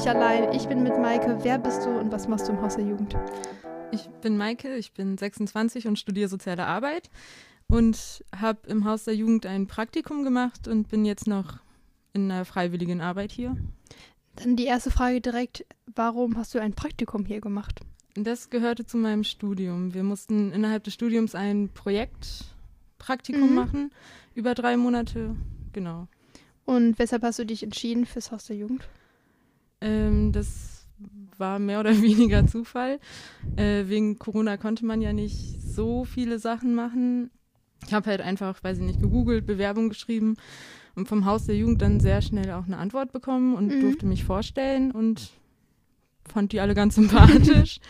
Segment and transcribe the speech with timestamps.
[0.00, 0.50] nicht allein.
[0.54, 1.36] Ich bin mit Maike.
[1.42, 3.14] Wer bist du und was machst du im Haus der Jugend?
[3.92, 7.10] Ich bin Maike, ich bin 26 und studiere soziale Arbeit
[7.68, 11.58] und habe im Haus der Jugend ein Praktikum gemacht und bin jetzt noch
[12.14, 13.54] in einer freiwilligen Arbeit hier.
[14.36, 17.80] Dann die erste Frage direkt, warum hast du ein Praktikum hier gemacht?
[18.14, 19.92] Das gehörte zu meinem Studium.
[19.92, 23.54] Wir mussten innerhalb des Studiums ein Projektpraktikum Mhm.
[23.54, 23.90] machen,
[24.34, 25.36] über drei Monate,
[25.74, 26.08] genau.
[26.64, 28.88] Und weshalb hast du dich entschieden fürs Haus der Jugend?
[29.80, 30.86] Ähm, das
[31.38, 32.98] war mehr oder weniger Zufall.
[33.56, 37.30] Äh, wegen Corona konnte man ja nicht so viele Sachen machen.
[37.86, 40.36] Ich habe halt einfach, weiß ich nicht, gegoogelt, Bewerbung geschrieben
[40.96, 43.80] und vom Haus der Jugend dann sehr schnell auch eine Antwort bekommen und Mhm.
[43.80, 45.30] durfte mich vorstellen und
[46.28, 47.80] fand die alle ganz sympathisch.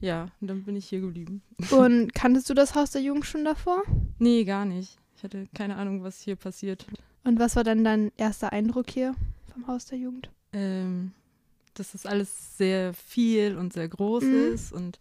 [0.00, 1.40] ja, und dann bin ich hier geblieben.
[1.70, 3.82] Und kanntest du das Haus der Jugend schon davor?
[4.18, 4.98] Nee, gar nicht.
[5.16, 6.86] Ich hatte keine Ahnung, was hier passiert.
[7.24, 9.14] Und was war dann dein erster Eindruck hier
[9.52, 10.30] vom Haus der Jugend?
[10.52, 11.12] ähm,
[11.74, 14.52] dass das alles sehr viel und sehr groß Mhm.
[14.54, 14.98] ist und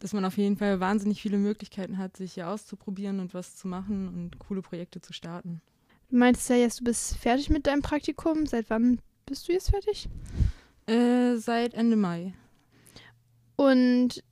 [0.00, 3.66] dass man auf jeden Fall wahnsinnig viele Möglichkeiten hat, sich hier auszuprobieren und was zu
[3.66, 5.60] machen und coole Projekte zu starten.
[6.10, 8.46] Du meintest ja jetzt, du bist fertig mit deinem Praktikum.
[8.46, 10.08] Seit wann bist du jetzt fertig?
[10.86, 12.32] Äh, seit Ende Mai.
[13.56, 14.22] Und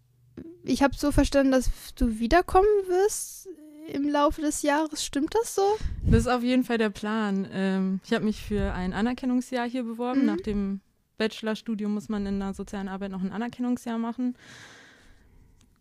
[0.62, 3.48] ich habe so verstanden, dass du wiederkommen wirst
[3.88, 5.04] im Laufe des Jahres.
[5.04, 5.76] Stimmt das so?
[6.04, 7.46] Das ist auf jeden Fall der Plan.
[7.52, 10.20] Ähm, ich habe mich für ein Anerkennungsjahr hier beworben.
[10.20, 10.26] Mhm.
[10.26, 10.80] Nach dem
[11.18, 14.36] Bachelorstudium muss man in der sozialen Arbeit noch ein Anerkennungsjahr machen.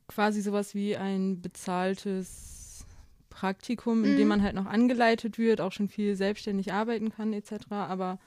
[0.08, 2.86] Quasi sowas wie ein bezahltes
[3.30, 4.18] Praktikum, in Mhm.
[4.18, 8.20] dem man halt noch angeleitet wird, auch schon viel selbstständig arbeiten kann etc., aber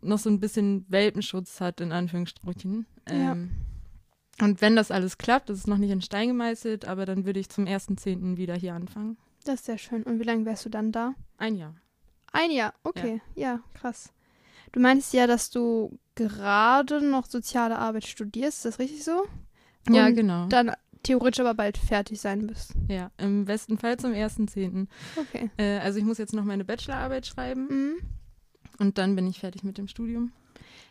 [0.00, 2.86] noch so ein bisschen Welpenschutz hat, in Anführungsstrichen.
[3.08, 3.32] Ja.
[3.32, 3.50] Ähm,
[4.40, 7.40] und wenn das alles klappt, das ist noch nicht in Stein gemeißelt, aber dann würde
[7.40, 8.36] ich zum 1.10.
[8.36, 9.16] wieder hier anfangen.
[9.44, 10.04] Das ist sehr schön.
[10.04, 11.14] Und wie lange wärst du dann da?
[11.36, 11.74] Ein Jahr.
[12.32, 13.20] Ein Jahr, okay.
[13.34, 14.12] Ja, krass.
[14.72, 19.24] Du meinst ja, dass du gerade noch soziale Arbeit studierst, ist das richtig so?
[19.88, 20.46] Ja, Und genau.
[20.48, 22.72] Dann theoretisch aber bald fertig sein bist.
[22.88, 24.86] Ja, im besten Fall zum 1.10.
[25.16, 25.50] Okay.
[25.56, 27.96] Äh, also ich muss jetzt noch meine Bachelorarbeit schreiben Mhm.
[28.78, 30.32] und dann bin ich fertig mit dem Studium.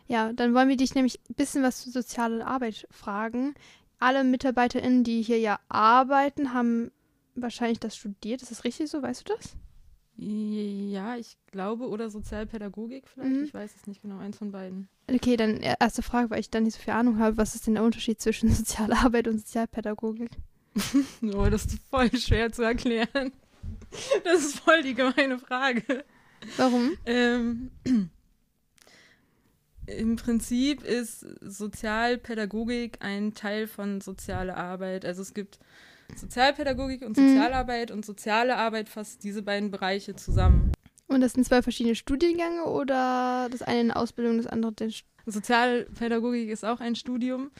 [0.06, 3.54] Ja, dann wollen wir dich nämlich ein bisschen was zur sozialen Arbeit fragen.
[3.98, 6.90] Alle MitarbeiterInnen, die hier ja arbeiten, haben
[7.34, 8.40] wahrscheinlich das studiert.
[8.42, 9.02] Ist das richtig so?
[9.02, 9.54] Weißt du das?
[10.20, 13.30] Ja, ich glaube, oder Sozialpädagogik vielleicht.
[13.30, 13.44] Mhm.
[13.44, 14.88] Ich weiß es nicht genau, eins von beiden.
[15.08, 17.36] Okay, dann e- erste Frage, weil ich da nicht so viel Ahnung habe.
[17.36, 20.30] Was ist denn der Unterschied zwischen sozialer Arbeit und Sozialpädagogik?
[21.34, 23.32] Oh, das ist voll schwer zu erklären.
[24.24, 26.04] Das ist voll die gemeine Frage.
[26.56, 26.96] Warum?
[27.06, 27.70] Ähm,
[29.86, 35.04] Im Prinzip ist Sozialpädagogik ein Teil von sozialer Arbeit.
[35.04, 35.58] Also es gibt
[36.16, 37.28] Sozialpädagogik und Mhm.
[37.28, 40.72] Sozialarbeit und soziale Arbeit fasst diese beiden Bereiche zusammen.
[41.06, 45.04] Und das sind zwei verschiedene Studiengänge oder das eine eine Ausbildung, das andere den St
[45.26, 47.50] Sozialpädagogik ist auch ein Studium.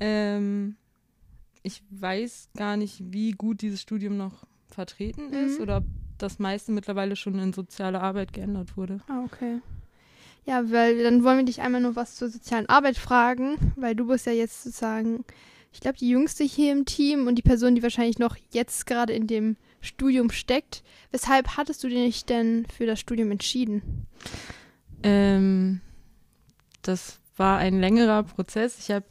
[0.00, 0.76] Ähm,
[1.62, 5.62] ich weiß gar nicht, wie gut dieses Studium noch vertreten ist Mhm.
[5.62, 5.84] oder ob
[6.18, 9.00] das meiste mittlerweile schon in soziale Arbeit geändert wurde.
[9.08, 9.60] Ah, okay.
[10.46, 14.06] Ja, weil dann wollen wir dich einmal nur was zur sozialen Arbeit fragen, weil du
[14.06, 15.24] bist ja jetzt sozusagen,
[15.74, 19.12] ich glaube, die Jüngste hier im Team und die Person, die wahrscheinlich noch jetzt gerade
[19.12, 20.82] in dem Studium steckt.
[21.10, 24.06] Weshalb hattest du dich denn für das Studium entschieden?
[25.02, 25.80] Ähm,
[26.82, 28.78] das war ein längerer Prozess.
[28.78, 29.04] Ich habe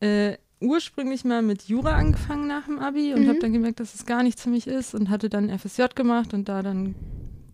[0.00, 3.28] äh, ursprünglich mal mit Jura angefangen nach dem Abi und Mhm.
[3.28, 6.32] habe dann gemerkt, dass es gar nichts für mich ist und hatte dann FSJ gemacht
[6.34, 6.94] und da dann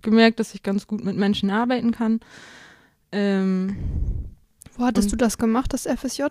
[0.03, 2.21] gemerkt, dass ich ganz gut mit Menschen arbeiten kann.
[3.13, 3.77] Ähm,
[4.77, 6.23] Wo hattest du das gemacht, das FSJ?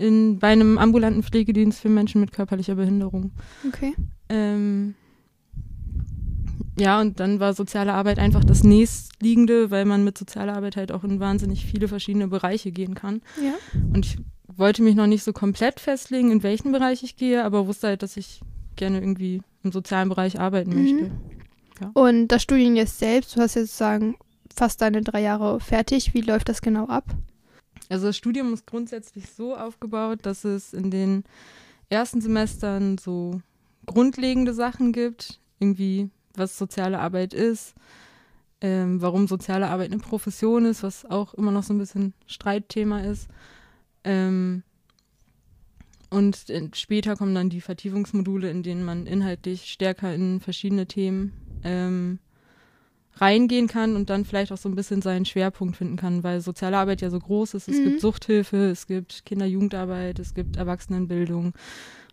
[0.00, 3.32] In, bei einem ambulanten Pflegedienst für Menschen mit körperlicher Behinderung.
[3.68, 3.94] Okay.
[4.28, 4.94] Ähm,
[6.78, 10.92] ja, und dann war soziale Arbeit einfach das nächstliegende, weil man mit sozialer Arbeit halt
[10.92, 13.20] auch in wahnsinnig viele verschiedene Bereiche gehen kann.
[13.42, 13.52] Ja.
[13.92, 14.18] Und ich
[14.56, 18.02] wollte mich noch nicht so komplett festlegen, in welchen Bereich ich gehe, aber wusste halt,
[18.02, 18.40] dass ich
[18.76, 20.82] gerne irgendwie im sozialen Bereich arbeiten Mhm.
[20.82, 21.10] möchte.
[21.94, 24.16] Und das Studium jetzt selbst, du hast jetzt sozusagen
[24.54, 26.12] fast deine drei Jahre fertig.
[26.12, 27.04] Wie läuft das genau ab?
[27.90, 31.24] Also das Studium ist grundsätzlich so aufgebaut, dass es in den
[31.88, 33.42] ersten Semestern so
[33.84, 37.74] grundlegende Sachen gibt, irgendwie was soziale Arbeit ist,
[38.60, 43.00] ähm, warum soziale Arbeit eine Profession ist, was auch immer noch so ein bisschen Streitthema
[43.00, 43.28] ist.
[44.04, 44.62] Ähm,
[46.10, 51.32] und später kommen dann die Vertiefungsmodule, in denen man inhaltlich stärker in verschiedene Themen
[51.64, 52.18] ähm,
[53.16, 56.78] reingehen kann und dann vielleicht auch so ein bisschen seinen Schwerpunkt finden kann, weil soziale
[56.78, 57.68] Arbeit ja so groß ist.
[57.68, 57.84] Es Mhm.
[57.84, 61.52] gibt Suchthilfe, es gibt Kinder-Jugendarbeit, es gibt Erwachsenenbildung.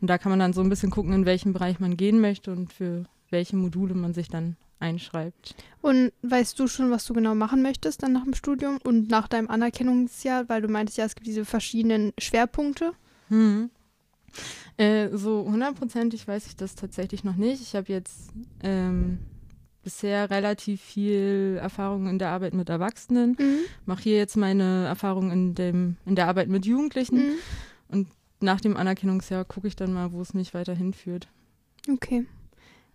[0.02, 2.52] Und da kann man dann so ein bisschen gucken, in welchem Bereich man gehen möchte
[2.52, 5.56] und für welche Module man sich dann einschreibt.
[5.82, 9.28] Und weißt du schon, was du genau machen möchtest dann nach dem Studium und nach
[9.28, 12.92] deinem Anerkennungsjahr, weil du meintest ja, es gibt diese verschiedenen Schwerpunkte.
[13.30, 13.70] Hm.
[14.78, 17.62] Äh, so hundertprozentig weiß ich das tatsächlich noch nicht.
[17.62, 18.30] Ich habe jetzt
[18.62, 19.18] ähm,
[19.88, 23.60] bisher relativ viel Erfahrung in der Arbeit mit Erwachsenen, Mhm.
[23.86, 27.34] mache hier jetzt meine Erfahrung in, dem, in der Arbeit mit Jugendlichen Mhm.
[27.88, 28.08] und
[28.42, 31.30] nach dem Anerkennungsjahr gucke ich dann mal, wo es mich weiter hinführt.
[31.90, 32.26] Okay.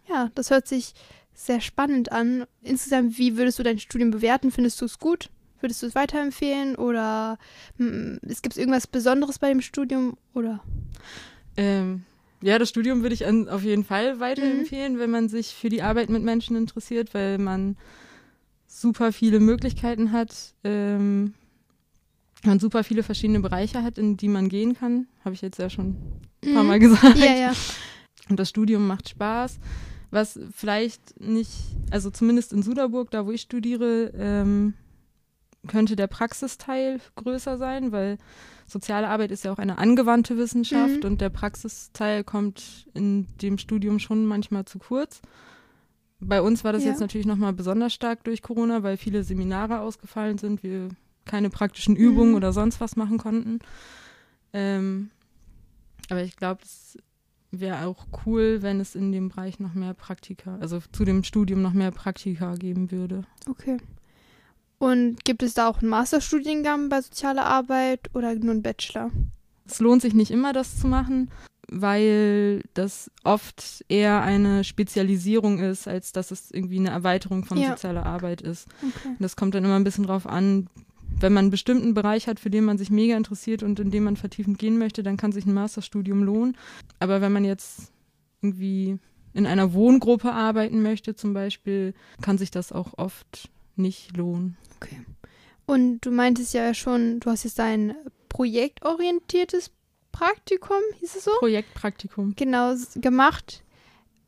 [0.06, 0.93] Ja, das hört sich
[1.33, 2.44] sehr spannend an.
[2.61, 4.50] Insgesamt, wie würdest du dein Studium bewerten?
[4.50, 5.31] Findest du es gut?
[5.62, 6.77] Würdest du es weiterempfehlen?
[6.77, 7.39] Oder
[7.79, 10.19] mm, es gibt irgendwas Besonderes bei dem Studium?
[10.35, 10.61] Oder?
[11.56, 12.05] Ähm,
[12.43, 14.21] ja, das Studium würde ich an, auf jeden Fall Mhm.
[14.21, 17.77] weiterempfehlen, wenn man sich für die Arbeit mit Menschen interessiert, weil man
[18.67, 21.35] super viele Möglichkeiten hat, ähm,
[22.44, 25.06] man super viele verschiedene Bereiche hat, in die man gehen kann.
[25.25, 25.97] Habe ich jetzt ja schon
[26.44, 26.69] ein paar Mhm.
[26.69, 27.17] Mal gesagt.
[27.19, 27.53] Ja, ja.
[28.29, 29.59] Und das Studium macht Spaß.
[30.11, 31.50] Was vielleicht nicht,
[31.91, 34.75] also zumindest in Suderburg, da wo ich studiere, ähm,
[35.69, 38.19] könnte der Praxisteil größer sein, weil
[38.67, 41.11] soziale Arbeit ist ja auch eine angewandte Wissenschaft Mhm.
[41.11, 45.23] und der Praxisteil kommt in dem Studium schon manchmal zu kurz.
[46.20, 46.91] Bei uns war das Ja.
[46.91, 50.88] jetzt natürlich nochmal besonders stark durch Corona, weil viele Seminare ausgefallen sind, wir
[51.25, 52.37] keine praktischen Übungen Mhm.
[52.37, 53.61] oder sonst was machen konnten.
[54.53, 55.11] Ähm,
[56.11, 56.99] aber ich glaube, es
[57.53, 61.62] wäre auch cool, wenn es in dem Bereich noch mehr Praktika, also zu dem Studium
[61.62, 63.23] noch mehr Praktika geben würde.
[63.49, 63.79] Okay.
[64.82, 69.12] Und gibt es da auch einen Masterstudiengang bei sozialer Arbeit oder nur einen Bachelor?
[69.64, 71.31] Es lohnt sich nicht immer, das zu machen,
[71.70, 77.69] weil das oft eher eine Spezialisierung ist, als dass es irgendwie eine Erweiterung von Ja.
[77.70, 78.67] sozialer Arbeit ist.
[78.82, 79.11] Okay.
[79.11, 80.67] Und das kommt dann immer ein bisschen drauf an,
[81.20, 84.02] wenn man einen bestimmten Bereich hat, für den man sich mega interessiert und in dem
[84.02, 86.56] man vertiefend gehen möchte, dann kann sich ein Masterstudium lohnen.
[86.99, 87.93] Aber wenn man jetzt
[88.40, 88.99] irgendwie
[89.32, 94.56] in einer Wohngruppe arbeiten möchte zum Beispiel, kann sich das auch oft nicht lohnen.
[94.82, 95.00] Okay.
[95.67, 97.94] Und du meintest ja schon, du hast jetzt ein
[98.29, 99.70] projektorientiertes
[100.11, 101.31] Praktikum, hieß es so?
[101.38, 102.34] Projektpraktikum.
[102.37, 103.62] Genau, gemacht.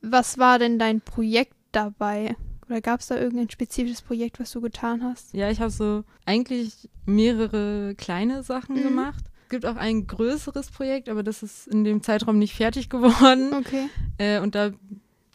[0.01, 2.35] Was war denn dein Projekt dabei?
[2.67, 5.33] Oder gab es da irgendein spezifisches Projekt, was du getan hast?
[5.33, 8.83] Ja, ich habe so eigentlich mehrere kleine Sachen Mhm.
[8.83, 9.25] gemacht.
[9.43, 13.53] Es gibt auch ein größeres Projekt, aber das ist in dem Zeitraum nicht fertig geworden.
[13.53, 13.89] Okay.
[14.17, 14.71] Äh, und da,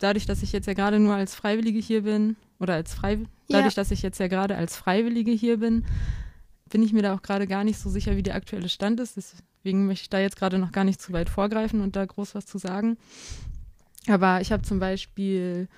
[0.00, 3.75] dadurch, dass ich jetzt ja gerade nur als Freiwillige hier bin, oder als Frei, dadurch,
[3.75, 5.85] dass ich jetzt ja gerade als Freiwillige hier bin,
[6.69, 9.17] bin ich mir da auch gerade gar nicht so sicher, wie der aktuelle Stand ist.
[9.17, 12.35] Deswegen möchte ich da jetzt gerade noch gar nicht zu weit vorgreifen und da groß
[12.35, 12.97] was zu sagen.
[14.08, 15.69] Aber ich habe zum Beispiel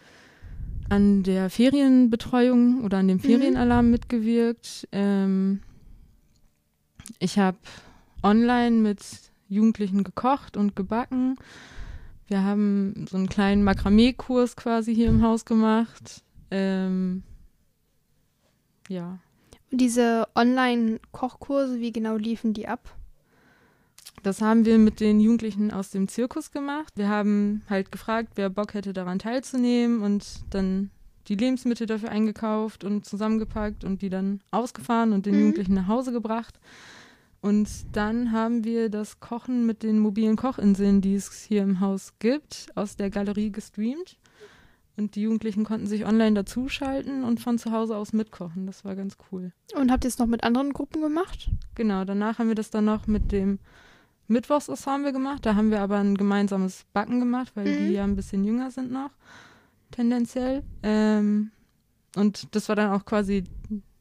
[0.88, 3.22] an der Ferienbetreuung oder an dem Mhm.
[3.22, 4.88] Ferienalarm mitgewirkt.
[4.92, 5.60] Ähm,
[7.18, 7.58] ich habe
[8.22, 9.00] online mit
[9.48, 11.36] Jugendlichen gekocht und gebacken.
[12.28, 16.22] Wir haben so einen kleinen Makramee-Kurs quasi hier im Haus gemacht.
[16.50, 17.22] Ähm,
[18.88, 19.18] ja.
[19.70, 22.96] Und diese Online-Kochkurse, wie genau liefen die ab?
[24.22, 26.92] Das haben wir mit den Jugendlichen aus dem Zirkus gemacht.
[26.94, 30.90] Wir haben halt gefragt, wer Bock hätte, daran teilzunehmen und dann
[31.28, 35.40] die Lebensmittel dafür eingekauft und zusammengepackt und die dann ausgefahren und den Mhm.
[35.40, 36.60] Jugendlichen nach Hause gebracht.
[37.42, 42.14] Und dann haben wir das Kochen mit den mobilen Kochinseln, die es hier im Haus
[42.20, 44.16] gibt, aus der Galerie gestreamt.
[44.96, 48.66] Und die Jugendlichen konnten sich online dazuschalten und von zu Hause aus mitkochen.
[48.66, 49.52] Das war ganz cool.
[49.74, 51.50] Und habt ihr es noch mit anderen Gruppen gemacht?
[51.74, 53.58] Genau, danach haben wir das dann noch mit dem
[54.28, 55.44] Mittwochsensemble gemacht.
[55.44, 57.78] Da haben wir aber ein gemeinsames Backen gemacht, weil Mhm.
[57.88, 59.10] die ja ein bisschen jünger sind noch,
[59.90, 60.62] tendenziell.
[60.82, 61.50] Ähm,
[62.14, 63.44] und das war dann auch quasi,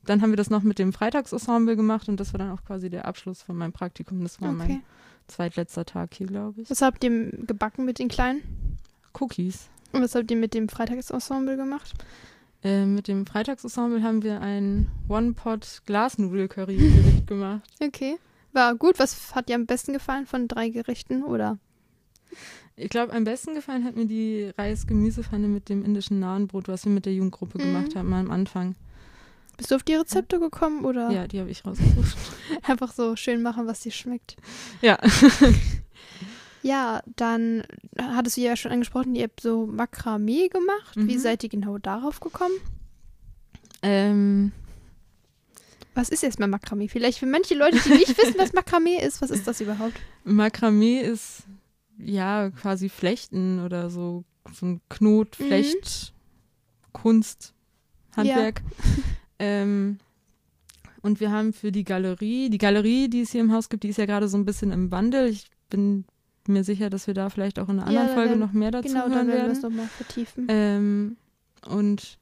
[0.05, 2.89] dann haben wir das noch mit dem Freitagsensemble gemacht und das war dann auch quasi
[2.89, 4.22] der Abschluss von meinem Praktikum.
[4.24, 4.81] Das war mein Okay.
[5.27, 6.70] zweitletzter Tag hier, glaube ich.
[6.70, 8.41] Was habt ihr gebacken mit den Kleinen?
[9.20, 9.70] Cookies.
[9.93, 11.93] Und was habt ihr mit dem Freitagsensemble gemacht?
[12.63, 17.62] Äh, mit dem Freitagsensemble haben wir ein One-Pot-Glasnudel-Curry-Gericht gemacht.
[17.81, 18.17] Okay.
[18.53, 19.00] War gut.
[19.00, 21.24] Was hat dir am besten gefallen von drei Gerichten?
[21.24, 21.58] Oder?
[22.75, 26.91] Ich glaube, am besten gefallen hat mir die Reis-Gemüsepfanne mit dem indischen Nahenbrot, was wir
[26.91, 27.62] mit der Jugendgruppe Mhm.
[27.63, 28.75] gemacht haben am Anfang.
[29.62, 32.18] Bist du auf die Rezepte gekommen oder Ja, die habe ich rausgesucht.
[32.63, 34.36] einfach so schön machen, was dir schmeckt?
[34.82, 34.98] ja.
[36.63, 37.63] Ja, dann
[38.00, 40.96] hattest du ja schon angesprochen, ihr habt so Makramee gemacht.
[40.96, 41.20] Wie Mhm.
[41.20, 42.53] seid ihr genau darauf gekommen?
[43.82, 44.51] ähm,
[45.96, 46.88] Was ist jetzt mal Makramee?
[46.88, 50.00] Vielleicht für manche Leute, die nicht wissen, was Makramee ist, was ist das überhaupt?
[50.24, 51.44] Makramee ist
[51.98, 55.44] ja quasi Flechten oder so, so ein Knot, Mhm.
[55.46, 56.13] Flecht,
[56.94, 57.53] Kunst,
[58.15, 58.62] Handwerk.
[59.41, 59.98] ähm,
[61.01, 63.89] und wir haben für die Galerie, die Galerie, die es hier im Haus gibt, die
[63.89, 65.27] ist ja gerade so ein bisschen im Wandel.
[65.29, 66.05] Ich bin
[66.48, 68.53] mir sicher, dass wir da vielleicht auch in einer Ja, anderen da Folge werden- noch
[68.53, 69.51] mehr dazu genau, da hören werden wir werden.
[69.51, 70.45] es nochmal vertiefen.
[70.50, 71.17] Ähm,
[71.67, 72.17] und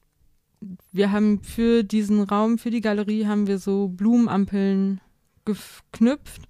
[0.92, 5.02] wir haben für diesen Raum, für die Galerie, haben wir so Blumenampeln
[5.46, 6.44] geknüpft,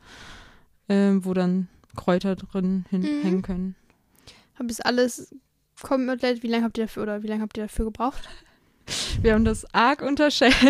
[0.87, 3.41] äh, wo dann Kräuter drin hinhängen mhm.
[3.41, 3.75] können.
[4.57, 5.35] Habe es alles
[5.81, 8.27] komplett, wie lange habt ihr dafür oder wie lange habt ihr dafür gebraucht?
[9.21, 10.61] Wir haben das arg unterschätzt.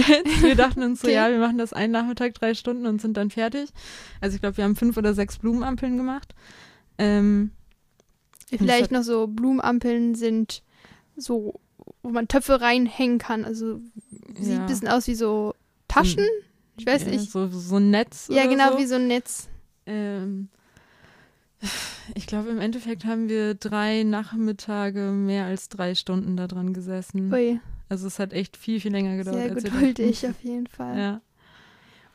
[0.42, 1.16] Wir dachten uns so, okay.
[1.16, 3.70] ja, wir machen das einen Nachmittag, drei Stunden und sind dann fertig.
[4.22, 6.34] Also ich glaube, wir haben fünf oder sechs Blumenampeln gemacht.
[6.98, 7.52] Ähm,
[8.58, 10.64] Vielleicht noch so Blumenampeln sind
[11.16, 11.60] so,
[12.02, 13.46] wo man Töpfe reinhängen kann.
[13.46, 13.80] Also
[14.38, 14.60] sieht ja.
[14.60, 15.54] ein bisschen aus wie so
[15.88, 16.26] Taschen.
[16.78, 17.32] Ich weiß ja, nicht.
[17.32, 18.28] So, so ein Netz.
[18.32, 18.78] Ja, genau, so.
[18.80, 19.50] wie so ein Netz.
[19.86, 20.50] Ähm,
[22.16, 27.32] ich glaube, im Endeffekt haben wir drei Nachmittage mehr als drei Stunden da dran gesessen.
[27.34, 27.60] Ui.
[27.90, 29.38] Also es hat echt viel, viel länger gedauert.
[29.38, 30.98] Sehr geduldig auf jeden Fall.
[30.98, 31.22] Ja.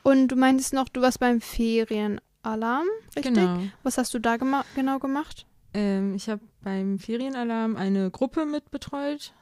[0.03, 3.33] Und du meintest noch, du warst beim Ferienalarm, richtig?
[3.35, 3.59] Genau.
[3.83, 5.45] Was hast du da gema genau gemacht?
[5.73, 9.33] Ähm, ich habe beim Ferienalarm eine Gruppe mitbetreut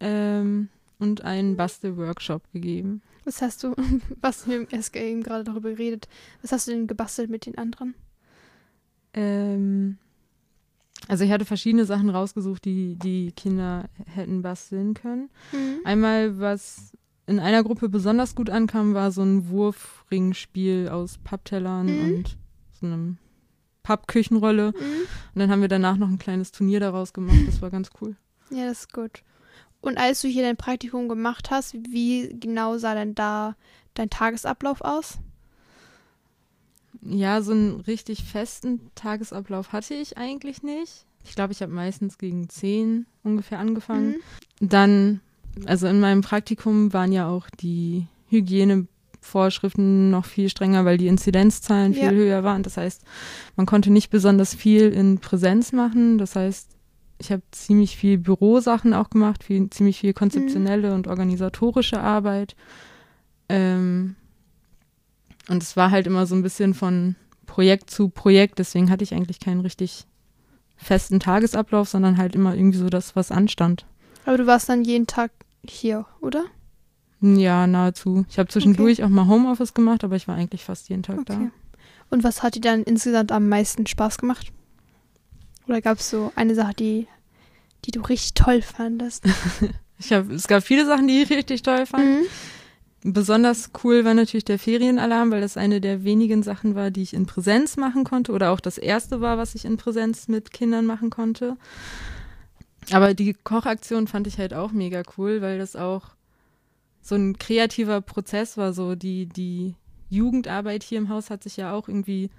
[0.00, 0.68] ähm,
[0.98, 3.00] und einen Bastelworkshop gegeben.
[3.24, 3.74] Was hast du,
[4.20, 6.08] was wir erst eben gerade darüber geredet,
[6.42, 7.94] was hast du denn gebastelt mit den anderen?
[9.14, 9.98] Ähm,
[11.06, 15.30] also ich hatte verschiedene Sachen rausgesucht, die die Kinder hätten basteln können.
[15.52, 15.80] Mhm.
[15.84, 16.92] Einmal, was
[17.26, 22.04] in einer Gruppe besonders gut ankam, war so ein Wurfringspiel aus Papptellern mhm.
[22.04, 22.36] und
[22.72, 23.18] so einem
[23.82, 24.72] Pappküchenrolle.
[24.72, 25.06] Mhm.
[25.34, 27.38] Und dann haben wir danach noch ein kleines Turnier daraus gemacht.
[27.46, 28.16] Das war ganz cool.
[28.50, 29.22] Ja, das ist gut.
[29.80, 33.54] Und als du hier dein Praktikum gemacht hast, wie genau sah denn da
[33.94, 35.18] dein Tagesablauf aus?
[37.02, 41.06] Ja, so einen richtig festen Tagesablauf hatte ich eigentlich nicht.
[41.24, 44.16] Ich glaube, ich habe meistens gegen zehn ungefähr angefangen.
[44.60, 44.68] Mhm.
[44.68, 45.20] Dann,
[45.66, 51.92] also in meinem Praktikum waren ja auch die Hygienevorschriften noch viel strenger, weil die Inzidenzzahlen
[51.92, 52.08] ja.
[52.08, 52.62] viel höher waren.
[52.62, 53.02] Das heißt,
[53.56, 56.18] man konnte nicht besonders viel in Präsenz machen.
[56.18, 56.70] Das heißt,
[57.18, 60.94] ich habe ziemlich viel Bürosachen auch gemacht, viel, ziemlich viel konzeptionelle mhm.
[60.94, 62.54] und organisatorische Arbeit.
[63.48, 64.14] Ähm,
[65.48, 69.14] und es war halt immer so ein bisschen von Projekt zu Projekt, deswegen hatte ich
[69.14, 70.04] eigentlich keinen richtig
[70.76, 73.84] festen Tagesablauf, sondern halt immer irgendwie so das, was anstand.
[74.26, 75.32] Aber du warst dann jeden Tag
[75.66, 76.44] hier, oder?
[77.20, 78.24] Ja, nahezu.
[78.28, 79.04] Ich habe zwischendurch okay.
[79.04, 81.50] auch mal Homeoffice gemacht, aber ich war eigentlich fast jeden Tag okay.
[81.50, 81.50] da.
[82.10, 84.52] Und was hat dir dann insgesamt am meisten Spaß gemacht?
[85.66, 87.06] Oder gab es so eine Sache, die,
[87.84, 89.24] die du richtig toll fandest?
[89.98, 92.04] ich hab, es gab viele Sachen, die ich richtig toll fand.
[92.04, 92.26] Mhm.
[93.02, 97.14] Besonders cool war natürlich der Ferienalarm, weil das eine der wenigen Sachen war, die ich
[97.14, 100.84] in Präsenz machen konnte oder auch das erste war, was ich in Präsenz mit Kindern
[100.84, 101.56] machen konnte.
[102.90, 106.06] Aber die Kochaktion fand ich halt auch mega cool, weil das auch
[107.00, 108.72] so ein kreativer Prozess war.
[108.72, 109.74] So die, die
[110.10, 112.30] Jugendarbeit hier im Haus hat sich ja auch irgendwie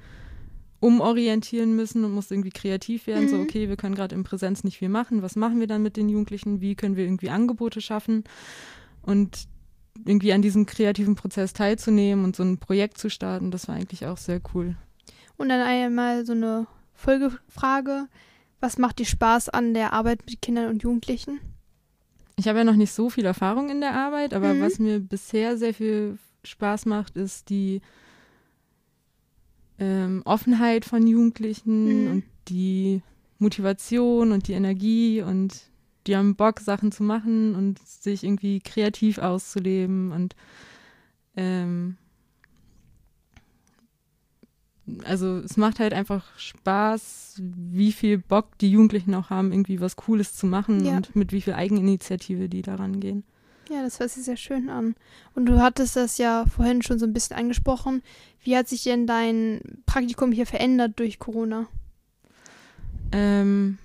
[0.82, 3.26] umorientieren müssen und musste irgendwie kreativ werden.
[3.26, 3.30] Mhm.
[3.30, 5.22] So, okay, wir können gerade in Präsenz nicht viel machen.
[5.22, 6.62] Was machen wir dann mit den Jugendlichen?
[6.62, 8.24] Wie können wir irgendwie Angebote schaffen?
[9.02, 9.48] Und
[10.06, 14.06] irgendwie an diesem kreativen Prozess teilzunehmen und so ein Projekt zu starten, das war eigentlich
[14.06, 14.76] auch sehr cool.
[15.38, 18.08] Und dann einmal so eine Folgefrage.
[18.60, 21.40] Was macht dir Spaß an der Arbeit mit Kindern und Jugendlichen?
[22.36, 24.62] Ich habe ja noch nicht so viel Erfahrung in der Arbeit, aber mhm.
[24.62, 27.82] was mir bisher sehr viel Spaß macht, ist die
[29.78, 32.12] ähm, Offenheit von Jugendlichen mhm.
[32.12, 33.02] und die
[33.40, 35.70] Motivation und die Energie und
[36.10, 40.36] die haben Bock, Sachen zu machen und sich irgendwie kreativ auszuleben und
[41.36, 41.98] ähm,
[45.04, 49.96] also es macht halt einfach Spaß, wie viel Bock die Jugendlichen auch haben, irgendwie was
[49.96, 50.98] Cooles zu machen ja.
[50.98, 53.24] und mit wie viel Eigeninitiative die daran gehen.
[53.70, 54.96] Ja, das hört sich sehr schön an.
[55.36, 58.02] Und du hattest das ja vorhin schon so ein bisschen angesprochen.
[58.44, 61.68] Wie hat sich denn dein Praktikum hier verändert durch Corona?
[63.12, 63.78] Ähm,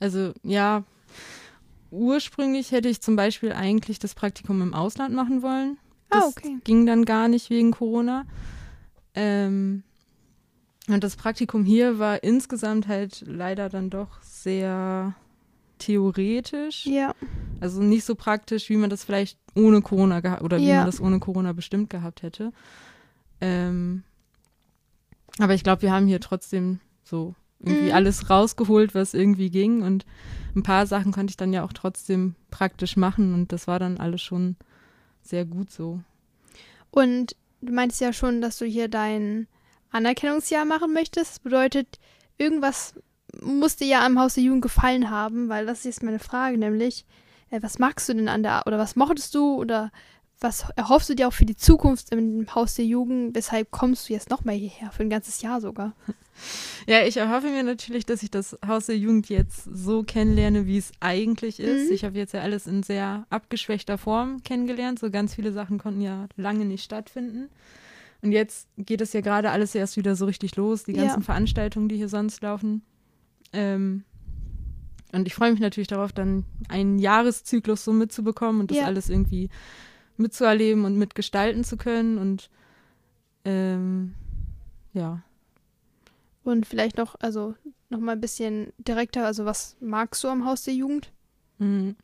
[0.00, 0.84] also ja,
[1.90, 5.78] ursprünglich hätte ich zum Beispiel eigentlich das Praktikum im Ausland machen wollen.
[6.10, 6.58] Ah, das ah, okay.
[6.64, 8.24] ging dann gar nicht wegen Corona.
[9.14, 9.82] Ähm,
[10.88, 15.14] und das Praktikum hier war insgesamt halt leider dann doch sehr
[15.78, 16.86] theoretisch.
[16.86, 17.14] Ja.
[17.60, 21.00] Also nicht so praktisch, wie man das vielleicht ohne Corona gehabt oder wie man das
[21.00, 22.52] ohne Corona bestimmt gehabt hätte.
[23.40, 24.02] Ähm,
[25.38, 27.94] aber ich glaube, wir haben hier trotzdem so irgendwie mhm.
[27.94, 29.82] alles rausgeholt, was irgendwie ging.
[29.82, 30.06] Und
[30.54, 33.34] ein paar Sachen konnte ich dann ja auch trotzdem praktisch machen.
[33.34, 34.56] Und das war dann alles schon
[35.22, 36.00] sehr gut so.
[36.90, 39.46] Und du meintest ja schon, dass du hier dein
[39.90, 41.30] Anerkennungsjahr machen möchtest.
[41.30, 41.98] Das bedeutet,
[42.36, 42.94] irgendwas
[43.42, 47.04] musste ja am Haus der Jugend gefallen haben, weil das ist jetzt meine Frage, nämlich,
[47.50, 49.90] äh, was magst du denn an der, oder was mochtest du, oder
[50.40, 53.34] was erhoffst du dir auch für die Zukunft im Haus der Jugend?
[53.34, 55.94] Weshalb kommst du jetzt nochmal hierher, für ein ganzes Jahr sogar?
[56.86, 60.78] Ja, ich erhoffe mir natürlich, dass ich das Haus der Jugend jetzt so kennenlerne, wie
[60.78, 61.88] es eigentlich ist.
[61.88, 61.94] Mhm.
[61.94, 64.98] Ich habe jetzt ja alles in sehr abgeschwächter Form kennengelernt.
[64.98, 67.48] So ganz viele Sachen konnten ja lange nicht stattfinden.
[68.22, 71.24] Und jetzt geht es ja gerade alles erst wieder so richtig los, die ganzen Ja.
[71.24, 72.82] Veranstaltungen, die hier sonst laufen.
[73.52, 74.04] Ähm,
[75.12, 78.84] und ich freue mich natürlich darauf, dann einen Jahreszyklus so mitzubekommen und das Ja.
[78.86, 79.48] alles irgendwie
[80.16, 82.18] mitzuerleben und mitgestalten zu können.
[82.18, 82.50] Und
[83.44, 84.14] ähm,
[84.92, 85.22] ja.
[86.44, 87.54] Und vielleicht noch, also
[87.90, 91.12] noch mal ein bisschen direkter, also was magst du am Haus der Jugend?
[91.58, 91.96] Mhm.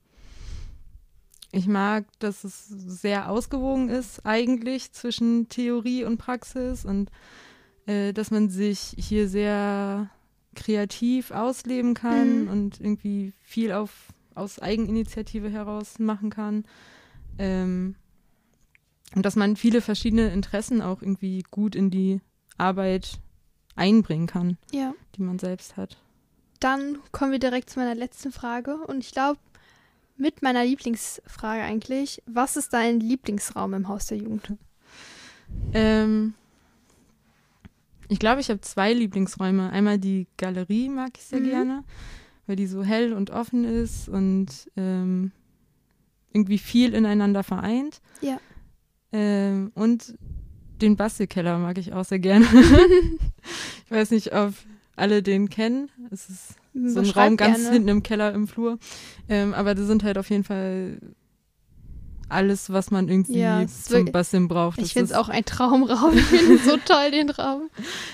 [1.52, 7.10] Ich mag, dass es sehr ausgewogen ist eigentlich zwischen Theorie und Praxis und
[7.86, 10.10] äh, dass man sich hier sehr
[10.56, 12.48] kreativ ausleben kann Mhm.
[12.48, 16.64] und irgendwie viel auf, aus Eigeninitiative heraus machen kann.
[17.38, 17.94] Ähm,
[19.14, 22.20] und dass man viele verschiedene Interessen auch irgendwie gut in die
[22.58, 23.20] Arbeit
[23.76, 24.94] einbringen kann, Ja.
[25.16, 25.96] die man selbst hat.
[26.60, 28.76] Dann kommen wir direkt zu meiner letzten Frage.
[28.78, 29.38] Und ich glaube,
[30.16, 34.52] mit meiner Lieblingsfrage eigentlich, was ist dein Lieblingsraum im Haus der Jugend?
[35.72, 36.34] Ähm,
[38.08, 39.70] ich glaube, ich habe zwei Lieblingsräume.
[39.70, 41.44] Einmal die Galerie mag ich sehr Mhm.
[41.50, 41.84] gerne,
[42.46, 45.32] weil die so hell und offen ist und ähm,
[46.32, 48.00] irgendwie viel ineinander vereint.
[48.20, 48.38] Ja.
[49.12, 50.16] Ähm, und
[50.80, 52.46] den Bastelkeller mag ich auch sehr gerne.
[53.84, 54.52] ich weiß nicht, ob
[54.96, 55.90] alle den kennen.
[56.10, 57.72] Es ist so ein Raum ganz gerne.
[57.72, 58.78] hinten im Keller im Flur.
[59.28, 60.98] Ähm, aber da sind halt auf jeden Fall
[62.28, 64.78] alles, was man irgendwie Ja, zum Basteln braucht.
[64.78, 66.16] Ich Das finde es auch ein Traumraum.
[66.16, 67.70] Ich finde so toll, den Raum.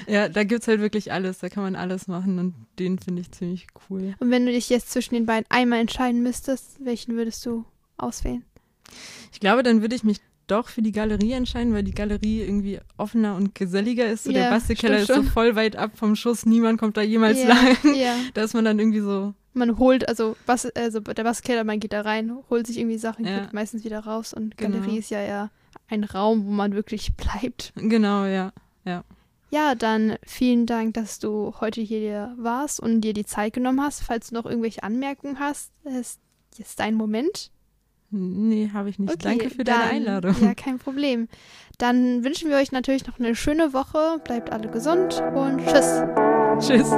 [0.07, 1.39] Ja, da gibt es halt wirklich alles.
[1.39, 4.15] Da kann man alles machen und den finde ich ziemlich cool.
[4.19, 7.65] Und wenn du dich jetzt zwischen den beiden einmal entscheiden müsstest, welchen würdest du
[7.97, 8.45] auswählen?
[9.33, 12.81] Ich glaube, dann würde ich mich doch für die Galerie entscheiden, weil die Galerie irgendwie
[12.97, 14.25] offener und geselliger ist.
[14.25, 16.47] So Ja, der Bastelkeller ist so voll weit ab vom Schuss.
[16.47, 17.95] Niemand kommt da jemals ja, lang.
[17.95, 18.15] ja.
[18.35, 21.93] Da ist man dann irgendwie so, Man holt, also, was, also der Baskeller, man geht
[21.93, 23.41] da rein, holt sich irgendwie Sachen, Ja.
[23.41, 24.33] geht meistens wieder raus.
[24.35, 24.79] Und Genau.
[24.79, 25.51] Galerie ist ja eher
[25.89, 27.73] ein Raum, wo man wirklich bleibt.
[27.77, 28.53] genau, ja.
[29.53, 34.01] Ja, dann vielen Dank, dass du heute hier warst und dir die Zeit genommen hast.
[34.01, 36.21] Falls du noch irgendwelche Anmerkungen hast, ist
[36.57, 37.51] jetzt dein Moment.
[38.11, 39.13] Nee, habe ich nicht.
[39.13, 40.35] Okay, Danke für dann, deine Einladung.
[40.43, 41.29] Ja, kein Problem.
[41.79, 44.21] Dann wünschen wir euch natürlich noch eine schöne Woche.
[44.25, 46.03] Bleibt alle gesund und tschüss.
[46.59, 46.91] Tschüss.